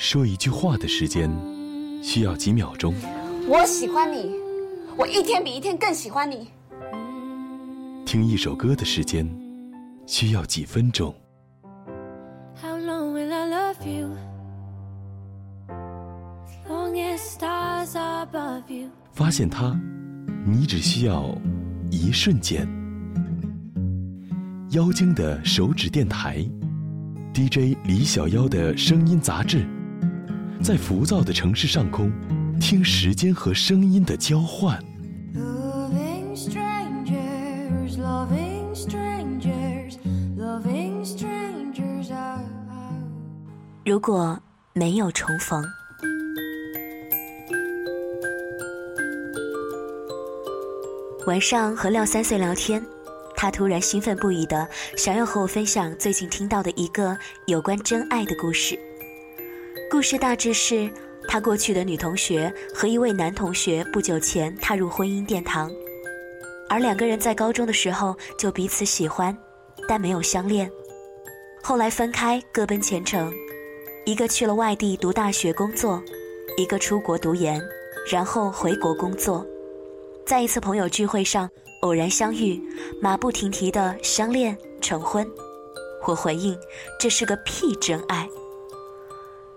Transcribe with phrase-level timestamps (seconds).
[0.00, 1.30] 说一句话的时间
[2.02, 2.94] 需要几秒钟，
[3.46, 4.34] 我喜欢你，
[4.96, 6.48] 我一天比一天更喜欢你。
[8.06, 9.28] 听一首歌的时间
[10.06, 11.14] 需要几分钟
[12.62, 14.16] ，How long will I love you?
[16.66, 18.88] Long as stars are above you.
[19.12, 19.78] 发现它，
[20.46, 21.36] 你只需要
[21.90, 22.66] 一瞬间。
[24.70, 26.42] 妖精的手指电台
[27.34, 29.66] ，DJ 李小妖的声音杂志，
[30.62, 32.12] 在浮躁的城市上空，
[32.60, 34.78] 听时间和声音的交换。
[35.34, 39.96] Loving strangers, loving strangers,
[40.36, 42.12] loving strangers.
[42.12, 42.92] I, I
[43.86, 44.38] 如果
[44.74, 45.64] 没有重逢，
[51.26, 52.84] 晚上和廖三岁聊天，
[53.34, 57.16] 他突然兴奋不已的想要和我分享最近听到的一个
[57.46, 58.78] 有关真爱的故事。
[59.90, 60.90] 故事大致是，
[61.28, 65.70] 他过去的女同学和一位男同学不久前踏入婚姻殿堂，
[66.68, 69.36] 而两个人在高中的时候就彼此喜欢，
[69.88, 70.70] 但没有相恋。
[71.62, 73.32] 后来分开，各奔前程。
[74.06, 76.02] 一个去了外地读大学工作，
[76.56, 77.60] 一个出国读研，
[78.10, 79.46] 然后回国工作。
[80.24, 81.48] 在一次朋友聚会上
[81.82, 82.60] 偶然相遇，
[83.00, 85.26] 马不停蹄的相恋成婚。
[86.06, 86.58] 我回应
[86.98, 88.26] ：“这是个屁真爱。”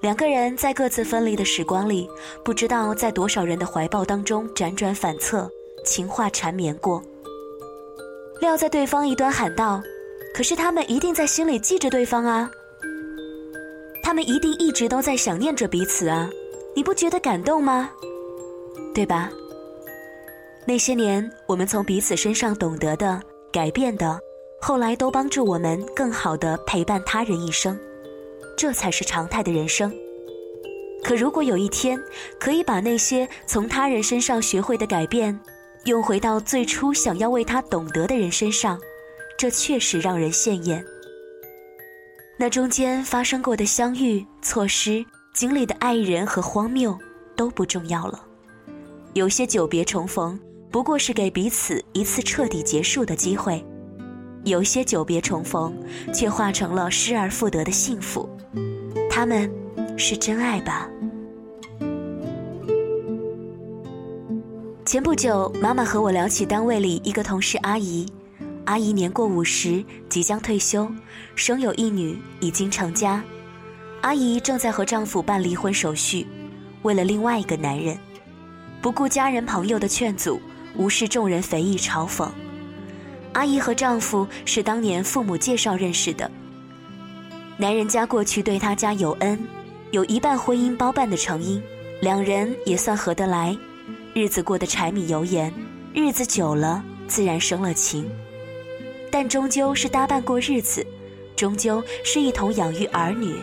[0.00, 2.08] 两个人在各自分离的时光里，
[2.44, 5.50] 不知道在多少人的怀抱当中辗转反侧，
[5.84, 7.02] 情话缠绵过。
[8.40, 9.82] 撂在对方一端喊道
[10.32, 12.48] ：“可是他们一定在心里记着对方啊！”
[14.00, 16.30] 他们一定一直都在想念着彼此啊，
[16.76, 17.90] 你不觉得感动吗？
[18.94, 19.28] 对吧？
[20.64, 24.20] 那些年我们从彼此身上懂得的、改变的，
[24.60, 27.76] 后来都帮助我们更好的陪伴他人一生，
[28.58, 29.90] 这才是常态的人生。
[31.04, 31.98] 可如果有一天
[32.40, 35.38] 可以把那些从他人身上学会的改变，
[35.84, 38.76] 用回到最初想要为他懂得的人身上，
[39.38, 40.84] 这确实让人羡艳。
[42.36, 46.98] 那中间发生过的相遇、错失、经历的爱人和荒谬
[47.36, 48.20] 都不重要了。
[49.14, 53.64] 有些久别重逢，不过是给彼此一次彻底结束的机会；
[54.44, 55.72] 有些久别重逢，
[56.12, 58.28] 却化成了失而复得的幸福。
[59.18, 59.52] 他们
[59.98, 60.88] 是真爱吧？
[64.84, 68.06] 前不久，妈妈和我聊起单位里一个同事阿姨。
[68.66, 70.88] 阿姨年过五十，即将退休，
[71.34, 73.20] 生有一女，已经成家。
[74.02, 76.24] 阿姨正在和丈夫办离婚手续，
[76.82, 77.98] 为了另外一个男人，
[78.80, 80.40] 不顾家人朋友的劝阻，
[80.76, 82.28] 无视众人非议嘲讽。
[83.32, 86.30] 阿姨和丈夫是当年父母介绍认识的，
[87.60, 89.36] 男人家过去对她家有恩，
[89.90, 91.60] 有一半婚姻包办的成因，
[92.00, 93.56] 两人也算合得来，
[94.14, 95.52] 日子过得柴米油盐，
[95.92, 98.08] 日子久了自然生了情。
[99.10, 100.86] 但终究是搭伴过日子，
[101.34, 103.34] 终究是一同养育儿女。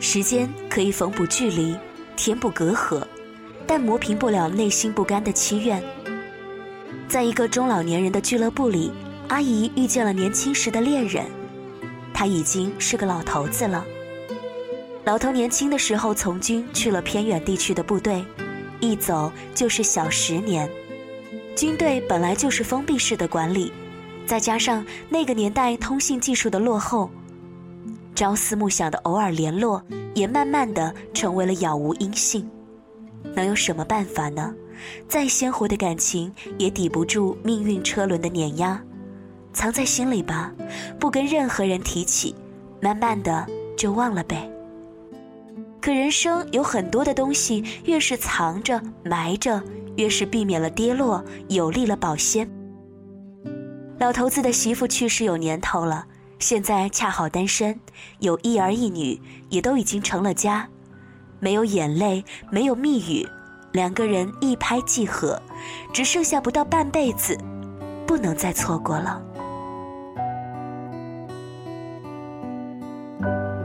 [0.00, 1.76] 时间可以缝补距离，
[2.16, 3.02] 填补隔阂，
[3.66, 5.82] 但磨平不了内心不甘的祈愿。
[7.10, 8.90] 在一个中老年人的俱乐部里，
[9.28, 11.26] 阿姨遇见了年轻时的恋人，
[12.12, 13.84] 他已经是个老头子了。
[15.04, 18.24] 老头年轻的时候从军去了偏远地区的部队，
[18.80, 20.68] 一走就是小十年。
[21.56, 23.72] 军队本来就是封闭式的管理，
[24.26, 27.10] 再加上那个年代通信技术的落后，
[28.14, 29.82] 朝思暮想的偶尔联络
[30.14, 32.48] 也慢慢的成为了杳无音信。
[33.34, 34.54] 能有什么办法呢？
[35.08, 38.80] 再鲜活的感情也抵不住命运车轮的碾压，
[39.52, 40.52] 藏在心里吧，
[40.98, 42.34] 不跟任何人提起，
[42.80, 44.50] 慢慢的就忘了呗。
[45.80, 49.62] 可人生有很多的东西，越是藏着埋着。
[49.96, 52.48] 越是避免了跌落，有力了保鲜。
[53.98, 56.06] 老头子的媳妇去世有年头了，
[56.38, 57.80] 现在恰好单身，
[58.20, 60.68] 有一儿一女，也都已经成了家。
[61.40, 63.28] 没有眼泪，没有蜜语，
[63.72, 65.42] 两个人一拍即合，
[65.92, 67.36] 只剩下不到半辈子，
[68.06, 69.20] 不能再错过了。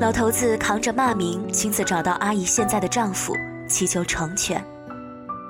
[0.00, 3.36] 老头子扛着骂名，亲自找到阿姨现在的丈夫，
[3.68, 4.64] 祈求成全。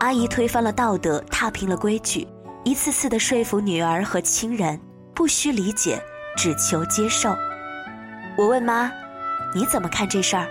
[0.01, 2.27] 阿姨推翻了道德，踏平了规矩，
[2.65, 4.81] 一次次的说服女儿和亲人，
[5.15, 6.03] 不需理解，
[6.35, 7.37] 只求接受。
[8.39, 8.91] 我问妈
[9.55, 10.47] ：“你怎么看这事儿？”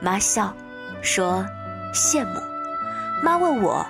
[0.00, 0.54] 妈笑，
[1.02, 1.44] 说
[1.92, 2.40] ：“羡慕。”
[3.22, 3.84] 妈问我：“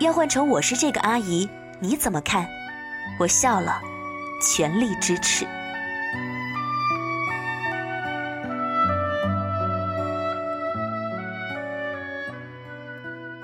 [0.00, 1.48] 要换成我是这个阿姨，
[1.78, 2.44] 你怎么看？”
[3.20, 3.80] 我笑了，
[4.42, 5.46] 全力支持。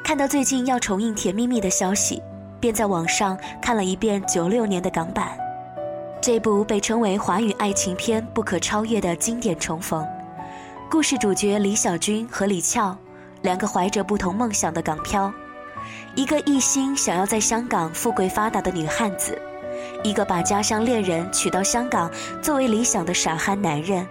[0.07, 2.23] 看到最近要重映《甜蜜蜜》的消息，
[2.61, 5.37] 便在网上看了一遍九六年的港版。
[6.23, 10.07] 这部被称为华语爱情片不可超越的经典重逢，
[10.89, 12.97] 故事主角李小军和李翘，
[13.43, 15.33] 两个怀着不同梦想的港漂，
[16.15, 19.37] 一个一心想要在香港富贵发达的女汉子，
[20.05, 22.09] 一个把家乡恋人娶到香港
[22.41, 24.07] 作为理想的傻憨男人，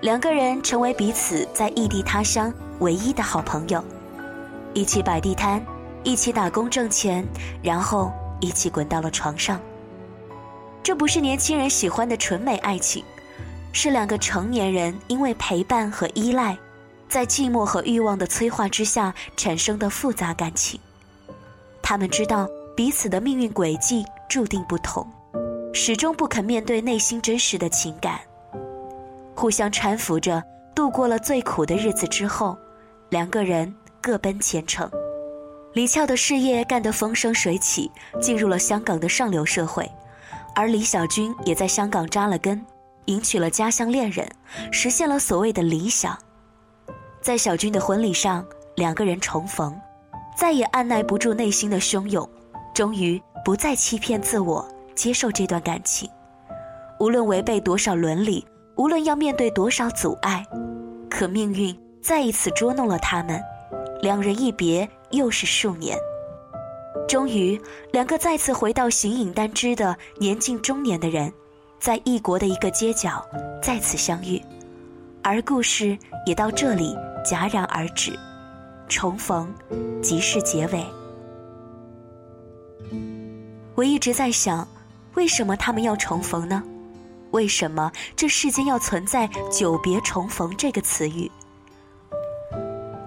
[0.00, 3.84] 两个人成为彼此在异地他乡唯一的好朋友，
[4.76, 5.64] 一起摆地摊，
[6.04, 7.26] 一起打工挣钱，
[7.62, 9.58] 然后一起滚到了床上。
[10.82, 13.02] 这不是年轻人喜欢的纯美爱情，
[13.72, 16.54] 是两个成年人因为陪伴和依赖，
[17.08, 20.78] 在寂寞和欲望的催化之下产生的复杂感情。
[21.82, 22.46] 他们知道
[22.76, 25.10] 彼此的命运轨迹注定不同，
[25.72, 28.20] 始终不肯面对内心真实的情感，
[29.34, 30.42] 互相搀扶着
[30.74, 32.58] 度过了最苦的日子之后，
[33.08, 33.74] 两个人
[34.06, 34.88] 各奔前程。
[35.72, 39.90] 李翘的事业干得风生水起，进入了香港的上流社会。
[40.54, 42.64] 而李小军也在香港扎了根，
[43.06, 44.24] 迎娶了家乡恋人，
[44.70, 46.16] 实现了所谓的理想。
[47.20, 49.76] 在小军的婚礼上，两个人重逢，
[50.36, 52.28] 再也按耐不住内心的汹涌，
[52.72, 54.64] 终于不再欺骗自我，
[54.94, 56.08] 接受这段感情。
[57.00, 60.46] 无论违背多少伦理，无论要面对多少阻碍，
[61.10, 63.42] 可命运再一次捉弄了他们，
[64.00, 65.98] 两人一别又是数年。
[67.08, 67.60] 终于，
[67.92, 71.32] 两个再次回到形影单只的年近中年的人，
[71.78, 73.24] 在异国的一个街角
[73.62, 74.42] 再次相遇，
[75.22, 75.96] 而故事
[76.26, 78.12] 也到这里戛然而止，
[78.88, 79.52] 重逢
[80.02, 80.84] 即是结尾。
[83.74, 84.66] 我一直在想，
[85.14, 86.62] 为什么他们要重逢呢？
[87.32, 91.30] 为什么这世间要存在“久别重逢”这个词语？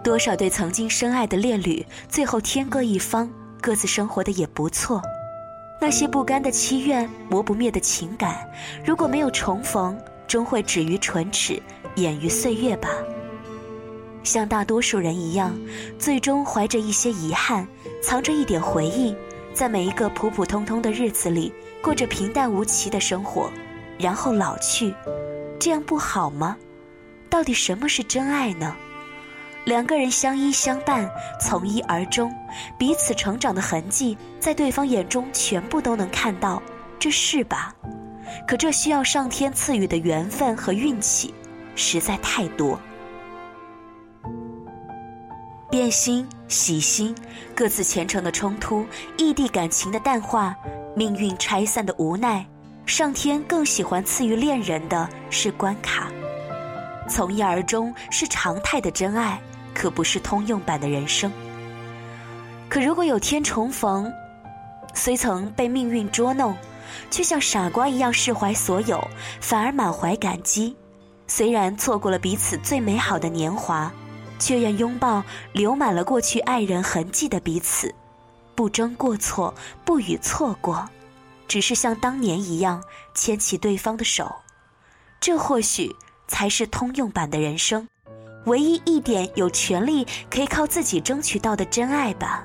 [0.10, 3.30] 多少对曾经深爱的恋侣，最后天各一方。
[3.62, 5.00] 各自生活的也不错，
[5.80, 8.50] 那些不甘的期愿、磨不灭的情感，
[8.84, 9.96] 如果没有重逢，
[10.28, 11.62] 终会止于唇齿，
[11.94, 12.90] 掩于岁月吧。
[14.24, 15.56] 像大多数人一样，
[16.00, 17.68] 最终怀着一些遗憾，
[18.02, 19.16] 藏着一点回忆，
[19.54, 21.54] 在每一个普普通通的日子里，
[21.84, 23.52] 过着平淡无奇的生活，
[24.00, 24.92] 然后老去，
[25.60, 26.58] 这样不好吗？
[27.30, 28.76] 到底什么是真爱呢？
[29.66, 31.10] 两个人相依相伴，
[31.40, 32.34] 从一而终，
[32.78, 36.62] 彼此成长的痕迹在对方眼中全部都能看到，
[36.98, 37.76] 这是吧？
[38.48, 41.34] 可这需要上天赐予的缘分和运气，
[41.76, 42.80] 实在太多。
[45.70, 47.16] 变心、喜心，
[47.54, 48.86] 各自前程的冲突，
[49.18, 50.56] 异地感情的淡化，
[50.96, 52.44] 命运拆散的无奈，
[52.88, 56.08] 上天更喜欢赐予恋人的是关卡。
[57.08, 59.40] 从一而终是常态的真爱。
[59.74, 61.32] 可不是通用版的人生。
[62.70, 64.12] 可如果有天重逢，
[64.94, 66.56] 虽曾被命运捉弄，
[67.10, 69.06] 却像傻瓜一样释怀所有，
[69.40, 70.76] 反而满怀感激。
[71.28, 73.92] 虽然错过了彼此最美好的年华，
[74.40, 75.24] 却愿拥抱
[75.54, 77.94] 留满了过去爱人痕迹的彼此，
[78.56, 79.54] 不争过错，
[79.86, 80.90] 不与错过，
[81.48, 82.84] 只是像当年一样
[83.14, 84.36] 牵起对方的手。
[85.20, 85.96] 这或许
[86.28, 87.88] 才是通用版的人生。
[88.50, 92.44] 唯一一点有权利可以靠自己争取到的真爱吧。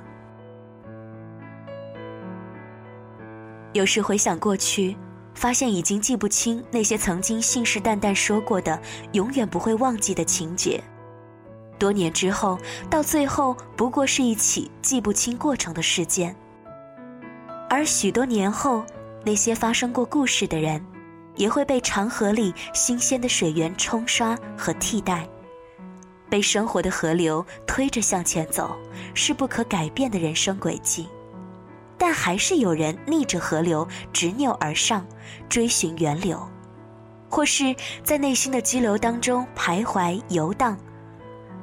[3.72, 4.94] 有时回想过去，
[5.34, 8.78] 发现已经记不清那些曾经信誓旦旦说过的、
[9.12, 10.80] 永远不会忘记的情节。
[11.78, 12.58] 多年之后，
[12.88, 16.36] 到最后不过是一起记不清过程的事件。
[17.68, 18.84] 而许多年后，
[19.24, 20.84] 那些发生过故事的人，
[21.34, 25.26] 也会被长河里新鲜的水源冲刷和替代。
[26.34, 28.76] 被生活的河流推着向前走，
[29.14, 31.06] 是不可改变的人生轨迹，
[31.96, 35.06] 但还是有人逆着河流执拗而上，
[35.48, 36.44] 追寻源流，
[37.30, 37.72] 或是
[38.02, 40.76] 在内心的激流当中徘徊游荡，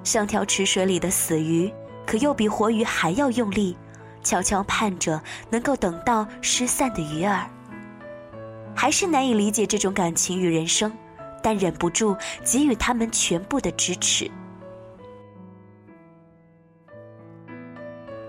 [0.06, 1.70] 像条池水里的死鱼，
[2.08, 3.76] 可又比活鱼还要用力，
[4.24, 7.46] 悄悄盼着能够等到失散的鱼儿。
[8.74, 10.90] 还是难以理解这种感情与人生，
[11.44, 14.32] 但忍不住给予他们全部的支持。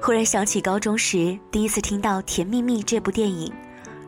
[0.05, 3.53] 忽然想起高中时第一次听到《甜蜜蜜》这部电影，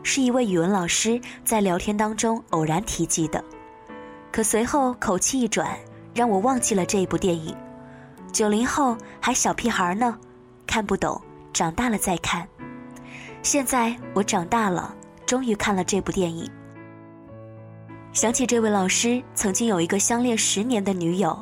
[0.03, 3.43] 是一位语文老师在聊天当中偶然提及的，
[4.33, 5.79] 可随后口气一转，
[6.13, 7.57] 让我忘记了这一部电影。
[8.33, 10.19] 九零后还小屁孩呢，
[10.67, 11.23] 看不懂，
[11.53, 12.45] 长大了再看。
[13.45, 14.93] 现在我长大了，
[15.25, 16.51] 终于看了这部电影。
[18.13, 21.39] 想起这位老师曾经有一个相恋十年的女友，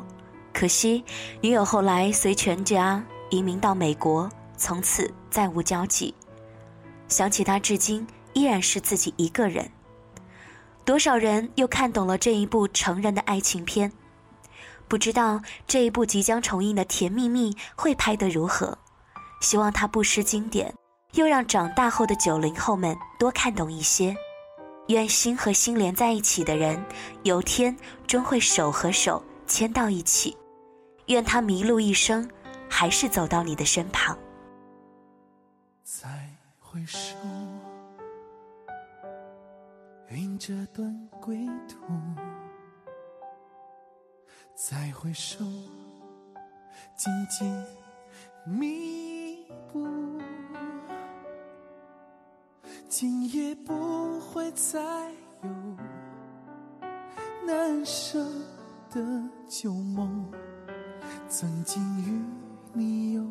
[0.52, 1.02] 可惜
[1.40, 3.02] 女友后来随全家。
[3.30, 4.28] 移民到美国，
[4.62, 6.14] 从此再无交集。
[7.09, 9.69] 想起他，至今依然是自己一个人。
[10.85, 13.92] 多少人又看懂了这一部成人的爱情片？
[14.87, 18.78] 不知道这一部即将重映的《甜蜜蜜》会拍得如何？
[19.40, 20.73] 希望它不失经典，
[21.14, 24.14] 又让长大后的九零后们多看懂一些。
[24.87, 26.81] 愿心和心连在一起的人，
[27.25, 27.76] 有天
[28.07, 30.37] 终会手和手牵到一起。
[31.07, 32.31] 愿他迷路一生，
[32.69, 34.16] 还是走到你的身旁。
[36.73, 37.19] 回首，
[40.09, 41.76] 云这段归途；
[44.55, 45.45] 再回首，
[46.97, 47.62] 紧紧
[48.47, 49.87] 弥补。
[52.88, 54.81] 今夜不会再
[55.43, 55.50] 有
[57.47, 58.19] 难舍
[58.88, 58.99] 的
[59.47, 60.26] 旧梦，
[61.29, 62.25] 曾经与
[62.73, 63.23] 你有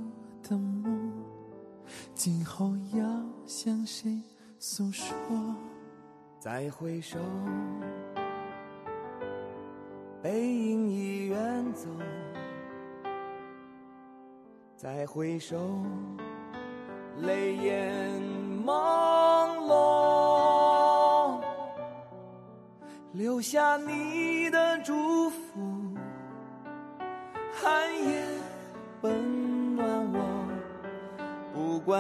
[0.44, 1.12] 的梦，
[2.14, 3.04] 今后要
[3.46, 4.22] 向谁
[4.60, 5.16] 诉说？
[6.40, 7.20] 再回首，
[10.24, 11.88] 背影已远走；
[14.76, 15.58] 再回首，
[17.20, 18.12] 泪眼
[18.66, 21.40] 朦胧，
[23.12, 25.71] 留下你的祝福，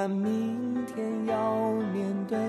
[0.01, 2.39] 管明天要面对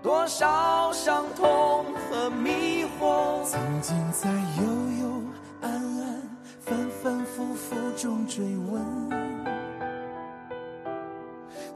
[0.00, 4.64] 多少伤痛和迷惑，曾经在悠
[5.02, 5.22] 悠
[5.60, 6.22] 暗暗、
[6.60, 8.80] 反反复复中追问。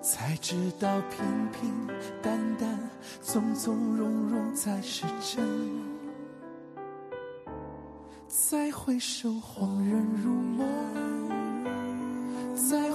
[0.01, 1.89] 才知道平平
[2.23, 2.79] 淡淡、
[3.23, 5.45] 从从容容才是真。
[8.29, 10.65] 再回首，恍然如梦；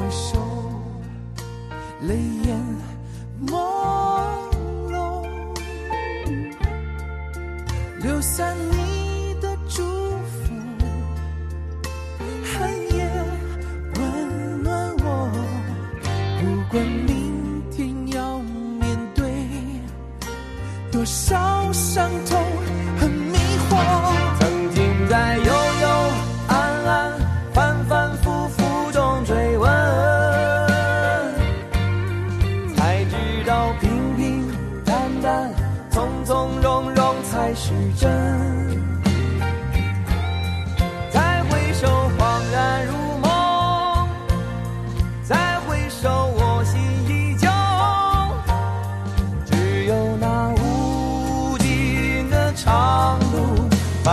[0.00, 0.40] 回首，
[2.00, 2.58] 泪眼
[3.46, 3.52] 朦
[4.88, 5.22] 胧，
[8.00, 8.50] 留下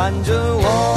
[0.08, 0.97] 看着我。